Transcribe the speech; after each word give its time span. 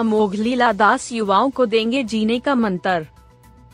अमोघ 0.00 0.34
लीला 0.34 0.72
दास 0.72 1.12
युवाओं 1.12 1.50
को 1.50 1.66
देंगे 1.66 2.02
जीने 2.04 2.38
का 2.38 2.54
मंत्र। 2.54 3.06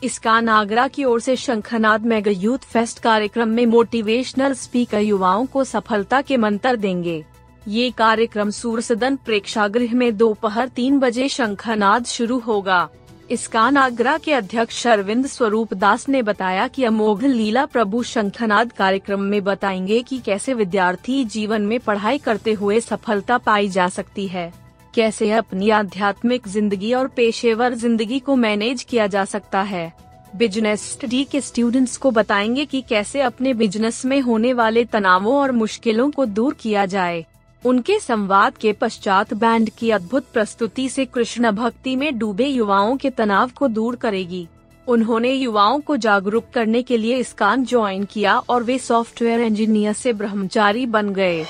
इसका 0.03 0.41
नागरा 0.41 0.87
की 0.87 1.03
ओर 1.03 1.19
से 1.19 1.35
शंखनाद 1.35 2.05
मेगा 2.05 2.31
यूथ 2.31 2.57
फेस्ट 2.57 2.99
कार्यक्रम 2.99 3.47
में 3.47 3.65
मोटिवेशनल 3.65 4.53
स्पीकर 4.53 4.99
युवाओं 4.99 5.45
को 5.45 5.63
सफलता 5.63 6.21
के 6.21 6.37
मंत्र 6.37 6.75
देंगे। 6.75 7.25
ये 7.67 7.91
कार्यक्रम 7.91 8.49
सूर 8.49 8.81
सूरसदन 8.81 9.15
प्रेक्षागृह 9.15 9.95
में 9.95 10.17
दोपहर 10.17 10.67
तीन 10.67 10.99
बजे 10.99 11.29
शंखनाद 11.29 12.05
शुरू 12.05 12.39
होगा। 12.39 12.89
इसका 13.31 13.69
नागरा 13.69 14.17
के 14.17 14.33
अध्यक्ष 14.33 14.87
अरविंद 14.87 15.27
स्वरूप 15.27 15.73
दास 15.73 16.09
ने 16.09 16.21
बताया 16.21 16.67
कि 16.67 16.83
अमोघ 16.83 17.23
लीला 17.23 17.65
प्रभु 17.65 18.03
शंखनाद 18.03 18.71
कार्यक्रम 18.71 19.19
में 19.19 19.43
बताएँगे 19.43 20.01
कि 20.01 20.19
कैसे 20.19 20.53
विद्यार्थी 20.53 21.25
जीवन 21.25 21.61
में 21.61 21.79
पढ़ाई 21.79 22.17
करते 22.17 22.53
हुए 22.53 22.79
सफलता 22.79 23.37
पाई 23.37 23.69
जा 23.69 23.89
सकती 23.89 24.27
है। 24.27 24.66
कैसे 24.97 25.29
अपनी 25.31 25.69
आध्यात्मिक 25.69 26.47
ज़िंदगी 26.47 26.93
और 26.93 27.07
पेशेवर 27.07 27.73
ज़िंदगी 27.73 28.17
को 28.19 28.35
मैनेज 28.35 28.81
किया 28.83 29.05
जा 29.07 29.25
सकता 29.25 29.61
है। 29.61 29.93
बिज़नेस 30.35 30.89
स्टडी 30.91 31.23
के 31.23 31.41
स्टूडेंट्स 31.41 31.97
को 31.97 32.11
बताएँगे 32.11 32.65
कि 32.65 32.81
कैसे 32.81 33.21
अपने 33.21 33.53
बिज़नेस 33.53 34.05
में 34.05 34.19
होने 34.21 34.53
वाले 34.53 34.85
तनावों 34.85 35.35
और 35.35 35.51
मुश्किलों 35.51 36.09
को 36.11 36.25
दूर 36.25 36.55
किया 36.61 36.85
जाए। 36.85 37.25
उनके 37.63 37.99
संवाद 37.99 38.57
के 38.57 38.73
पश्चात 38.73 39.33
बैंड 39.33 39.69
की 39.69 39.91
अद्भुत 39.91 40.25
प्रस्तुति 40.33 40.89
से 40.89 41.05
कृष्ण 41.05 41.51
भक्ति 41.51 41.95
में 41.95 42.17
डूबे 42.17 42.47
युवाओं 42.47 42.97
के 42.97 43.09
तनाव 43.09 43.51
को 43.55 43.67
दूर 43.67 43.95
करेगी। 43.95 44.47
उन्होंने 44.87 45.33
युवाओं 45.33 45.79
को 45.79 45.97
जागरूक 45.97 46.45
करने 46.53 46.81
के 46.81 46.97
लिए 46.97 47.17
इसकान 47.17 47.65
ज्वाइन 47.65 48.03
किया 48.03 48.37
और 48.39 48.63
वे 48.63 48.77
सॉफ्टवेयर 48.79 49.41
इंजीनियर 49.41 49.93
से 49.93 50.13
ब्रह्मचारी 50.13 50.85
बन 50.85 51.13
गए। 51.13 51.45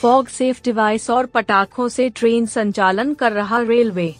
फॉग 0.00 0.28
सेफ़ 0.28 0.60
डिवाइस 0.64 1.10
और 1.10 1.26
पटाखों 1.26 1.88
से 1.88 2.08
ट्रेन 2.08 2.46
संचालन 2.46 3.14
कर 3.14 3.32
रहा 3.32 3.60
रेलवे। 3.60 4.14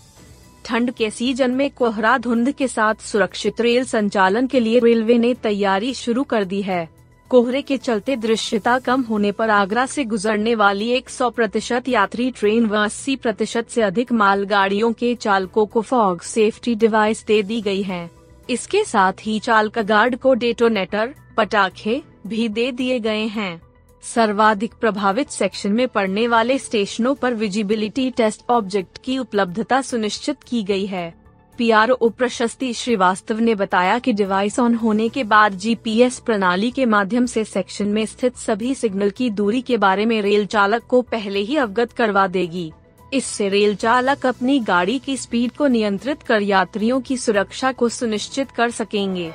ठंड 0.64 0.90
के 0.90 1.10
सीज़न 1.10 1.50
में 1.50 1.70
कोहरा 1.70 2.18
धुंध 2.18 2.50
के 2.50 2.68
साथ 2.68 2.94
सुरक्षित 2.94 3.60
रेल 3.60 3.84
संचालन 3.84 4.46
के 4.46 4.60
लिए 4.60 4.78
रेलवे 4.78 5.18
ने 5.18 5.34
तैयारी 5.34 5.94
शुरू 5.94 6.22
कर 6.22 6.44
दी 6.44 6.62
है। 6.62 6.88
कोहरे 7.30 7.62
के 7.62 7.76
चलते 7.76 8.16
दृश्यता 8.16 8.78
कम 8.78 9.02
होने 9.02 9.32
पर 9.32 9.50
आगरा 9.50 9.86
से 9.86 10.04
गुजरने 10.04 10.54
वाली 10.54 10.90
100 10.90 11.30
प्रतिशत 11.30 11.88
यात्री 11.88 12.30
ट्रेन 12.30 12.66
व 12.66 12.76
80 12.76 13.16
प्रतिशत 13.16 13.68
से 13.68 13.82
अधिक 13.82 14.12
मालगाड़ियों 14.12 14.92
के 14.92 15.14
चालकों 15.14 15.66
को 15.66 15.80
फॉग 15.80 16.22
सेफ्टी 16.22 16.74
डिवाइस 16.74 17.24
दे 17.26 17.42
दी 17.42 17.60
गई 17.60 17.82
है। 17.82 18.10
इसके 18.50 18.84
साथ 18.84 19.26
ही 19.26 19.38
चालक 19.38 19.78
गार्ड 19.78 20.16
को 20.16 20.34
डेटोनेटर, 20.34 21.14
पटाखे 21.36 22.02
भी 22.26 22.48
दे 22.48 22.72
दिए 22.72 23.00
गए 23.00 23.26
हैं। 23.26 23.67
सर्वाधिक 24.02 24.74
प्रभावित 24.74 25.30
सेक्शन 25.30 25.72
में 25.72 25.88
पड़ने 25.88 26.28
वाले 26.28 26.58
स्टेशनों 26.58 27.14
पर 27.14 27.34
विजिबिलिटी 27.34 28.10
टेस्ट 28.10 28.42
ऑब्जेक्ट 28.50 28.98
की 29.04 29.18
उपलब्धता 29.18 29.82
सुनिश्चित 29.82 30.36
की 30.42 30.62
गई 30.62 30.86
है। 30.86 31.10
पी 31.10 31.64
पीआरओ 31.64 32.08
प्रशस्ति 32.08 32.74
श्रीवास्तव 32.74 33.38
ने 33.38 33.54
बताया 33.54 33.98
कि 33.98 34.12
डिवाइस 34.12 34.58
ऑन 34.58 34.74
होने 34.74 35.08
के 35.08 35.24
बाद 35.24 35.52
जीपीएस 35.52 36.18
प्रणाली 36.18 36.70
के 36.70 36.86
माध्यम 36.86 37.26
से 37.26 37.44
सेक्शन 37.44 37.88
में 37.88 38.06
स्थित 38.06 38.36
सभी 38.36 38.74
सिग्नल 38.74 39.10
की 39.10 39.30
दूरी 39.30 39.62
के 39.62 39.76
बारे 39.76 40.06
में 40.06 40.22
रेल 40.22 40.46
चालक 40.46 40.82
को 40.82 41.02
पहले 41.02 41.38
ही 41.38 41.56
अवगत 41.56 41.92
करवा 41.92 42.26
देगी। 42.26 42.72
इससे 43.12 43.48
रेल 43.48 43.74
चालक 43.74 44.26
अपनी 44.26 44.60
गाड़ी 44.60 44.98
की 44.98 45.16
स्पीड 45.16 45.52
को 45.52 45.66
नियंत्रित 45.66 46.22
कर 46.22 46.42
यात्रियों 46.42 47.00
की 47.00 47.16
सुरक्षा 47.16 47.72
को 47.72 47.88
सुनिश्चित 47.88 48.50
कर 48.50 48.70
सकेंगे। 48.70 49.32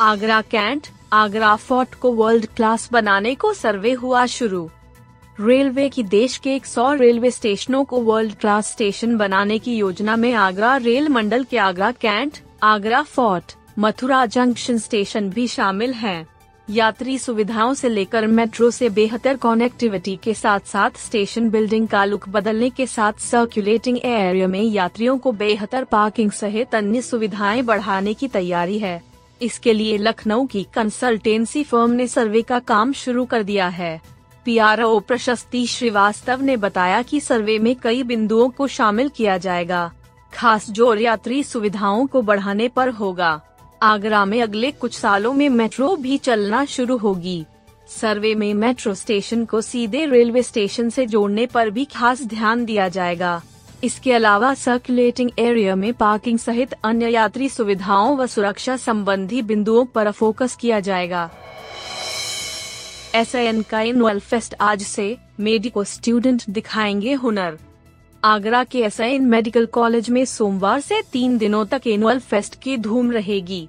आगरा 0.00 0.40
कैंट 0.40 0.86
आगरा 1.16 1.54
फोर्ट 1.56 1.94
को 1.94 2.12
वर्ल्ड 2.12 2.46
क्लास 2.56 2.88
बनाने 2.92 3.34
को 3.34 3.52
सर्वे 3.54 3.92
हुआ 3.92 4.26
शुरू 4.26 4.68
रेलवे 5.40 5.88
की 5.88 6.02
देश 6.02 6.36
के 6.36 6.58
100 6.58 6.98
रेलवे 7.00 7.30
स्टेशनों 7.30 7.84
को 7.84 8.00
वर्ल्ड 8.00 8.34
क्लास 8.34 8.70
स्टेशन 8.72 9.16
बनाने 9.16 9.58
की 9.58 9.76
योजना 9.76 10.16
में 10.16 10.32
आगरा 10.32 10.76
रेल 10.76 11.08
मंडल 11.08 11.44
के 11.44 11.58
Agra 11.58 11.90
Cantt, 11.92 12.38
Agra 12.62 13.02
Fort, 13.02 13.56
Mathura 13.78 14.24
junction 14.26 14.78
station 14.78 15.30
भी 15.30 15.46
शामिल 15.48 15.92
हैं। 15.92 16.26
यात्री 16.68 17.18
सुविधाओं 17.18 17.74
से 17.74 17.88
लेकर 17.88 18.26
मेट्रो 18.26 18.70
से 18.70 18.88
बेहतर 18.90 19.36
कनेक्टिविटी 19.36 20.18
के 20.22 20.34
साथ 20.34 20.60
साथ 20.66 20.98
स्टेशन 20.98 21.50
बिल्डिंग 21.50 21.88
का 21.88 22.04
लुक 22.04 22.28
बदलने 22.28 22.70
के 22.70 22.86
साथ 22.86 23.20
सर्कुलेटिंग 23.22 23.98
एरिया 24.04 24.46
में 24.46 24.62
यात्रियों 24.62 25.18
को 25.18 25.32
बेहतर 25.32 25.84
पार्किंग 25.84 26.30
सहित 26.30 26.74
अन्य 26.74 27.02
सुविधाएँ 27.02 27.62
बढ़ाने 27.62 28.14
की 28.14 28.28
तैयारी 28.28 28.78
है 28.78 29.15
इसके 29.40 29.72
लिए 29.72 29.96
लखनऊ 29.98 30.46
की 30.46 30.66
कंसल्टेंसी 30.74 31.62
फर्म 31.64 31.90
ने 31.90 32.06
सर्वे 32.06 32.42
का 32.42 32.58
काम 32.58 32.92
शुरू 32.92 33.24
कर 33.24 33.42
दिया 33.42 33.68
है। 33.68 34.00
पीआरओ 34.46 34.98
प्रशस्ति 35.00 35.66
श्रीवास्तव 35.66 36.42
ने 36.42 36.56
बताया 36.56 37.02
कि 37.02 37.20
सर्वे 37.20 37.58
में 37.58 37.74
कई 37.76 38.02
बिंदुओं 38.02 38.48
को 38.48 38.66
शामिल 38.66 39.08
किया 39.08 39.36
जाएगा। 39.38 39.90
खास 40.32 40.70
ज़ोर 40.70 40.98
यात्री 40.98 41.42
सुविधाओं 41.42 42.06
को 42.06 42.22
बढ़ाने 42.22 42.68
पर 42.68 42.88
होगा। 42.90 43.40
आगरा 43.82 44.24
में 44.24 44.40
अगले 44.42 44.70
कुछ 44.70 44.98
सालों 44.98 45.32
में 45.32 45.48
मेट्रो 45.48 45.94
भी 45.96 46.16
चलना 46.18 46.64
शुरू 46.64 46.96
होगी। 46.96 47.44
सर्वे 47.90 48.34
में 48.34 48.52
मेट्रो 48.54 48.94
स्टेशन 48.94 49.44
को 49.44 49.60
सीधे 49.60 50.04
रेलवे 50.06 50.42
स्टेशन 50.42 50.88
से 50.90 51.06
जोड़ने 51.06 51.46
पर 51.46 51.70
भी 51.70 51.84
खास 51.84 52.22
ध्यान 52.22 52.64
दिया 52.64 52.88
जाएगा। 52.88 53.40
इसके 53.86 54.12
अलावा 54.12 54.52
सर्कुलेटिंग 54.54 55.30
एरिया 55.38 55.74
में 55.76 55.92
पार्किंग 55.94 56.38
सहित 56.38 56.72
अन्य 56.84 57.08
यात्री 57.08 57.48
सुविधाओं 57.48 58.16
व 58.16 58.26
सुरक्षा 58.26 58.76
संबंधी 58.76 59.42
बिंदुओं 59.42 59.84
पर 59.84 60.10
फोकस 60.10 60.56
किया 60.60 60.80
जाएगा। 60.80 61.30
एसआईएन 63.14 63.62
का 63.62 63.80
एनुअल 63.80 64.18
फेस्ट 64.20 64.54
आज 64.60 64.82
से 64.82 65.16
मेडिको 65.40 65.84
स्टूडेंट 65.84 66.42
दिखाएँगे 66.50 67.12
हुनर। 67.14 67.58
आगरा 68.24 68.64
के 68.64 68.80
एस 68.80 69.00
आई 69.00 69.18
मेडिकल 69.18 69.66
कॉलेज 69.66 70.10
में 70.10 70.24
सोमवार 70.24 70.80
से 70.80 71.00
तीन 71.12 71.36
दिनों 71.38 71.64
तक 71.66 71.86
एनुअल 71.86 72.18
फेस्ट 72.20 72.60
की 72.62 72.76
धूम 72.76 73.10
रहेगी। 73.12 73.68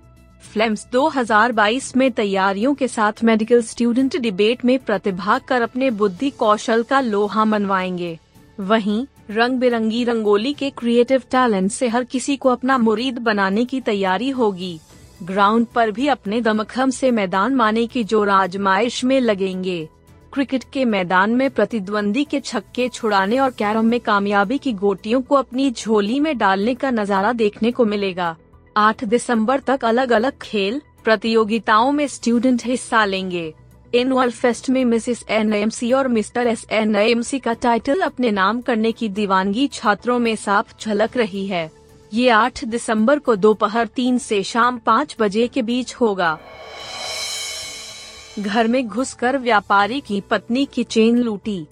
फ्लेम्स 0.54 0.88
2022 0.92 1.96
में 1.98 2.12
तैयारियों 2.12 2.74
के 2.74 2.88
साथ 2.88 3.24
मेडिकल 3.24 3.62
स्टूडेंट 3.62 4.18
डिबेट 4.18 4.66
में 4.66 4.78
प्रतिभाग 4.80 5.42
कर 5.42 5.62
अपने 5.62 5.92
बुद्धि 5.92 6.30
कौशल 6.30 6.84
का 6.84 7.00
लोहा 7.02 7.46
मनवाएँगे। 7.46 8.18
वहीं 8.60 9.06
रंग 9.30 9.60
बिरंगी 9.60 10.04
रंगोली 10.04 10.54
के 10.54 10.70
क्रिएटिव 10.70 11.24
टैलेंट 11.32 11.72
से 11.72 11.88
हर 11.88 12.04
किसी 12.04 12.36
को 12.36 12.50
अपना 12.50 12.78
मुरीद 12.78 13.18
बनाने 13.20 13.66
की 13.66 13.80
तैयारी 13.82 14.30
होगी। 14.30 14.80
ग्राउंड 15.24 15.66
पर 15.66 15.92
भी 15.92 16.08
अपने 16.08 16.40
दमखम 16.42 16.90
से 16.90 17.12
मैदान 17.12 17.56
माने 17.56 17.86
की 17.88 18.04
ज़ोर 18.04 18.30
आजमाइश 18.30 19.04
में 19.04 19.20
लगेंगे। 19.20 19.88
क्रिकेट 20.34 20.64
के 20.74 20.86
मैदान 20.86 21.32
में 21.32 21.50
प्रतिद्वंदी 21.50 22.24
के 22.24 22.40
छक्के 22.40 22.88
छुड़ाने 22.90 23.40
और 23.40 23.52
कैरम 23.52 23.86
में 23.86 24.00
कामयाबी 24.00 24.58
की 24.58 24.74
गोटियों 24.76 25.22
को 25.22 25.36
अपनी 25.36 25.70
झोली 25.72 26.20
में 26.20 26.38
डालने 26.38 26.76
का 26.76 26.92
नज़ारा 26.92 27.34
देखने 27.34 27.72
को 27.72 27.86
मिलेगा। 27.86 28.36
8 28.76 29.04
दिसंबर 29.06 29.60
तक 29.60 29.86
अलग 29.86 30.12
अलग 30.12 30.38
खेल 30.42 30.82
प्रतियोगिताओं 31.04 31.92
में 31.92 32.08
स्टूडेंट 32.08 32.66
हिस्सा 32.66 33.06
लेंगे। 33.06 33.54
एनुअल 33.96 34.32
फेस्ट 34.32 34.70
में 34.70 34.86
मिसिस 34.86 35.24
एन 35.30 35.94
और 35.94 36.08
मिस्टर 36.08 36.48
एस 36.48 36.66
एन 36.72 37.24
का 37.44 37.54
टाइटल 37.54 38.02
अपने 38.02 38.32
नाम 38.32 38.62
करने 38.62 38.92
की 38.92 39.10
दीवानगी 39.10 39.68
छात्रों 39.68 40.18
में 40.20 40.36
साफ़ 40.36 40.74
झलक 40.82 41.18
रही 41.18 41.46
है। 41.48 41.72
ये 42.14 42.30
8 42.30 42.64
दिसंबर 42.66 43.20
को 43.20 43.36
दोपहर 43.36 43.88
तीन 43.88 44.18
से 44.18 44.42
शाम 44.44 44.78
पाँच 44.78 45.16
बजे 45.20 45.48
के 45.48 45.62
बीच 45.62 45.94
होगा। 45.94 46.38
घर 48.40 48.68
में 48.68 48.88
घुसकर 48.88 49.38
व्यापारी 49.38 50.00
की 50.00 50.22
पत्नी 50.22 50.66
की 50.66 50.84
चेन 50.84 51.18
लूटी। 51.18 51.66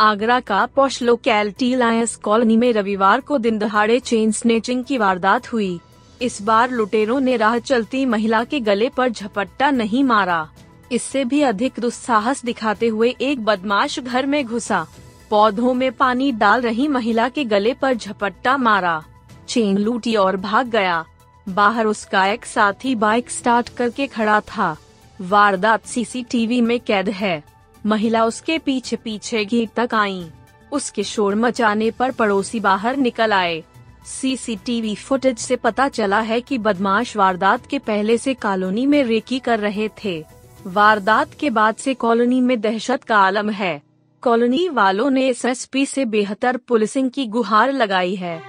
आगरा 0.00 0.40
का 0.40 0.64
पौष 0.66 1.02
लोकैलिटी 1.02 1.74
लायंस 1.76 2.16
कॉलोनी 2.16 2.56
में 2.56 2.72
रविवार 2.72 3.20
को 3.20 3.38
दिन 3.38 3.58
दहाड़े 3.58 4.00
चेन 4.00 4.32
स्नेचिंग 4.32 4.84
की 4.84 4.98
वारदात 4.98 5.52
हुई। 5.52 5.78
इस 6.22 6.42
बार 6.42 6.70
लुटेरों 6.70 7.20
ने 7.20 7.36
राह 7.36 7.58
चलती 7.58 8.04
महिला 8.06 8.44
के 8.44 8.60
गले 8.60 8.88
पर 8.88 9.08
झपट्टा 9.08 9.70
नहीं 9.70 10.04
मारा। 10.04 10.48
इससे 10.94 11.24
भी 11.24 11.40
अधिक 11.42 11.72
दुस्साहस 11.80 12.44
दिखाते 12.44 12.88
हुए 12.88 13.14
एक 13.20 13.44
बदमाश 13.44 13.98
घर 14.00 14.26
में 14.26 14.44
घुसा। 14.44 14.86
पौधों 15.30 15.74
में 15.74 15.92
पानी 15.92 16.32
डाल 16.32 16.60
रही 16.60 16.88
महिला 16.88 17.28
के 17.28 17.44
गले 17.44 17.74
पर 17.74 17.94
झपट्टा 17.94 18.56
मारा। 18.56 19.02
चेन 19.48 19.78
लूटी 19.78 20.14
और 20.14 20.36
भाग 20.36 20.66
गया। 20.66 21.04
बाहर 21.48 21.86
उसका 21.86 22.26
एक 22.26 22.44
साथी 22.46 22.94
बाइक 22.94 23.30
स्टार्ट 23.30 23.68
करके 23.68 24.06
खड़ा 24.06 24.40
था। 24.40 24.76
वारदात 25.20 25.86
सीसीटीवी 25.86 26.60
में 26.60 26.80
कैद 26.80 27.08
है। 27.08 27.42
महिला 27.86 28.24
उसके 28.24 28.58
पीछे 28.58 28.96
पीछे 28.96 29.44
घी 29.44 29.66
तक 29.76 29.94
आई। 29.94 30.26
उसके 30.72 31.04
शोर 31.04 31.34
मचाने 31.34 31.90
पर 31.90 32.10
पड़ोसी 32.10 32.60
बाहर 32.60 32.96
निकल 32.96 33.32
आए। 33.32 33.62
सीसीटीवी 34.06 34.94
फुटेज 34.94 35.38
से 35.38 35.56
पता 35.56 35.88
चला 35.88 36.20
है 36.20 36.40
कि 36.40 36.58
बदमाश 36.58 37.16
वारदात 37.16 37.66
के 37.66 37.78
पहले 37.78 38.18
से 38.18 38.34
कॉलोनी 38.34 38.86
में 38.86 39.02
रेकी 39.04 39.38
कर 39.38 39.58
रहे 39.58 39.88
थे। 40.04 40.24
वारदात 40.66 41.34
के 41.40 41.50
बाद 41.50 41.74
से 41.74 41.94
कॉलोनी 41.94 42.40
में 42.40 42.60
दहशत 42.60 43.04
का 43.04 43.16
आलम 43.16 43.50
है। 43.50 43.82
कॉलोनी 44.22 44.68
वालों 44.68 45.10
ने 45.10 45.28
एसएसपी 45.28 45.86
से 45.86 46.04
बेहतर 46.04 46.56
पुलिसिंग 46.56 47.10
की 47.10 47.26
गुहार 47.26 47.72
लगाई 47.72 48.14
है। 48.14 48.42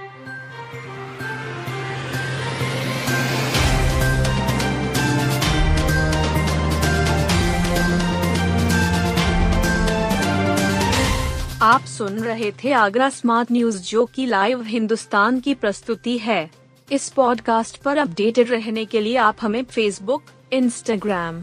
आप 11.62 11.84
सुन 11.84 12.18
रहे 12.18 12.52
थे 12.52 12.72
आगरा 12.72 13.08
स्मार्ट 13.08 13.52
न्यूज़, 13.52 13.82
जो 13.82 14.06
की 14.06 14.26
लाइव 14.26 14.62
हिंदुस्तान 14.62 15.40
की 15.40 15.54
प्रस्तुति 15.54 16.18
है। 16.18 16.50
इस 16.92 17.08
पॉडकास्ट 17.08 17.76
पर 17.76 17.98
अपडेटेड 17.98 18.50
रहने 18.50 18.84
के 18.84 19.00
लिए 19.00 19.16
आप 19.16 19.36
हमें 19.40 19.64
फेसबुक 19.64 20.22
इंस्टाग्राम 20.52 21.42